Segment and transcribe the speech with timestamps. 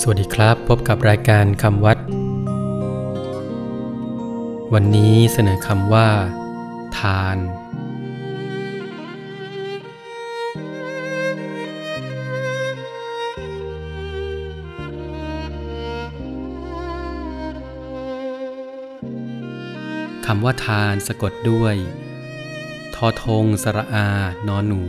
[0.00, 1.98] สวัสดีครับพบกับรายการคำวัด
[4.72, 6.08] วันนี้เสนอคำว่า
[6.98, 7.38] ทาน
[20.26, 21.76] คำว่าทานสะกดด้วย
[22.94, 24.08] ทอทงสระอา
[24.48, 24.84] นอนหนู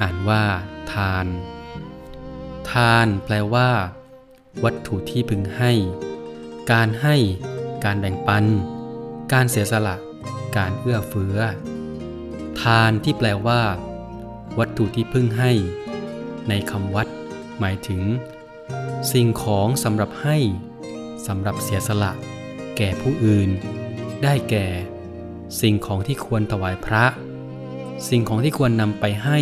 [0.00, 0.44] อ่านว่า
[0.92, 1.26] ทาน
[2.70, 3.70] ทานแปลว่า
[4.64, 5.72] วัตถุที่พึงให้
[6.72, 7.16] การให้
[7.84, 8.44] การแบ่งปัน
[9.32, 9.96] การเสียสละ
[10.56, 11.38] การเอื้อเฟื้อ
[12.60, 13.62] ทานที่แปลว่า
[14.58, 15.52] วัตถุที่พึ่งให้
[16.48, 17.06] ในคำวัด
[17.58, 18.02] หมายถึง
[19.12, 20.36] สิ่งของสำหรับให้
[21.26, 22.12] สำหรับเสียสละ
[22.76, 23.48] แก่ผู้อื่น
[24.22, 24.66] ได้แก่
[25.60, 27.04] สิ่งของที่ควรถวายพระ
[28.08, 29.38] สิ่งของที่ควรนำไปให้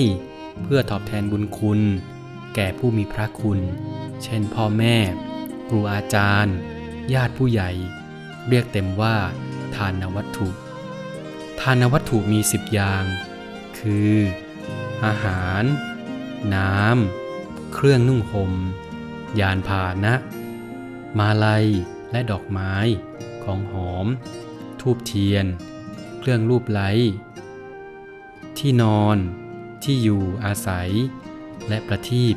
[0.62, 1.80] เพื่อตอบแทนบุญคุณ
[2.56, 3.60] แก่ผู้มีพระคุณ
[4.22, 4.96] เช่นพ่อแม่
[5.68, 6.56] ครูอาจารย์
[7.14, 7.70] ญาติผู้ใหญ่
[8.48, 9.16] เรียกเต็มว่า
[9.74, 10.48] ทานวัตถุ
[11.60, 13.04] ทานวัตถุมีสิบอย่าง
[13.78, 14.14] คือ
[15.04, 15.62] อาหาร
[16.54, 18.52] น้ำ เครื่องนุ่งห่ม
[19.40, 20.14] ยานพาหนะ
[21.18, 21.66] มาลัย
[22.10, 22.74] และดอกไม้
[23.44, 24.06] ของหอม
[24.80, 25.46] ทูบเทียน
[26.18, 26.90] เครื่องรูปไล้
[28.58, 29.16] ที่นอน
[29.82, 30.90] ที่อยู่อาศัย
[31.68, 32.36] และประทีป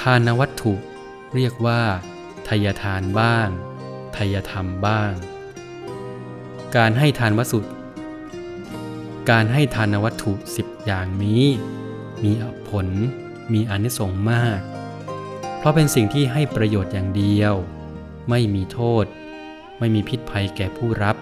[0.00, 0.74] ทานวัตถุ
[1.34, 1.82] เรียกว่า
[2.48, 3.48] ทายทานบ้าง
[4.16, 5.12] ทายธรรมบ้าง
[6.76, 7.60] การให้ทานวัตถุ
[9.30, 11.44] การให้ทานวัตถุสิบอย่างนี้
[12.22, 12.32] มี
[12.68, 12.86] ผล
[13.52, 14.60] มีอนิสงส์มาก
[15.58, 17.54] เพราะเป็นสิ่งที่ให้ประโยชน์อย่างเดียว
[18.30, 19.04] ไม่มีโทษ
[19.78, 21.16] ไม่มีพิษภัยแก่ผู้รับ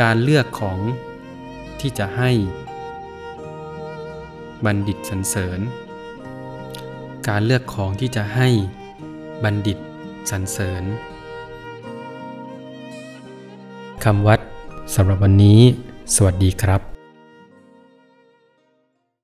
[0.00, 0.78] การเลือกของ
[1.80, 2.30] ที่จะให้
[4.64, 5.60] บัณฑิตสรรเสริญ
[7.28, 8.48] การเลือกของที่จะให้
[9.44, 9.78] บัณฑิต
[10.30, 10.84] สรรเสริญ
[14.04, 14.40] คำวัด
[14.94, 15.60] สำหรับวันนี้
[16.14, 16.99] สวัสดีครับ